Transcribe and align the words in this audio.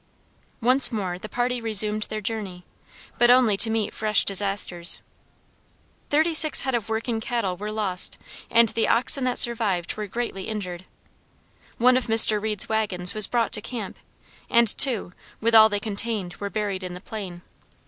Once 0.61 0.91
more 0.91 1.19
the 1.19 1.29
party 1.29 1.61
resumed 1.61 2.01
their 2.09 2.21
journey, 2.21 2.65
but 3.19 3.29
only 3.29 3.55
to 3.55 3.69
meet 3.69 3.93
fresh 3.93 4.25
disasters. 4.25 4.99
"Thirty 6.09 6.33
six 6.33 6.61
head 6.61 6.73
of 6.73 6.89
working 6.89 7.21
cattle 7.21 7.55
were 7.55 7.71
lost, 7.71 8.17
and 8.49 8.69
the 8.69 8.87
oxen 8.87 9.25
that 9.25 9.37
survived 9.37 9.95
were 9.95 10.07
greatly 10.07 10.47
injured. 10.47 10.85
One 11.77 11.97
of 11.97 12.07
Mr. 12.07 12.41
Reed's 12.41 12.67
wagons 12.67 13.13
was 13.13 13.27
brought 13.27 13.51
to 13.51 13.61
camp; 13.61 13.95
and 14.49 14.75
two, 14.75 15.13
with 15.39 15.53
all 15.53 15.69
they 15.69 15.79
contained, 15.79 16.33
were 16.37 16.49
buried 16.49 16.81
in 16.83 16.95
the 16.95 16.99
plain. 17.01 17.43